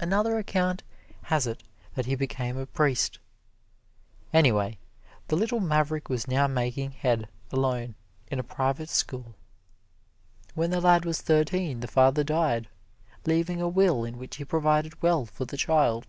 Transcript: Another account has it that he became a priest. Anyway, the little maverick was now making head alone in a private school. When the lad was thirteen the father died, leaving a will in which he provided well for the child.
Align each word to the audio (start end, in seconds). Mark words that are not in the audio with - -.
Another 0.00 0.38
account 0.38 0.82
has 1.24 1.46
it 1.46 1.62
that 1.96 2.06
he 2.06 2.14
became 2.14 2.56
a 2.56 2.64
priest. 2.64 3.18
Anyway, 4.32 4.78
the 5.28 5.36
little 5.36 5.60
maverick 5.60 6.08
was 6.08 6.26
now 6.26 6.46
making 6.46 6.92
head 6.92 7.28
alone 7.52 7.94
in 8.28 8.38
a 8.38 8.42
private 8.42 8.88
school. 8.88 9.34
When 10.54 10.70
the 10.70 10.80
lad 10.80 11.04
was 11.04 11.20
thirteen 11.20 11.80
the 11.80 11.88
father 11.88 12.24
died, 12.24 12.70
leaving 13.26 13.60
a 13.60 13.68
will 13.68 14.02
in 14.02 14.16
which 14.16 14.36
he 14.36 14.46
provided 14.46 15.02
well 15.02 15.26
for 15.26 15.44
the 15.44 15.58
child. 15.58 16.06